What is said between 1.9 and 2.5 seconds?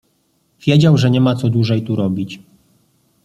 robić.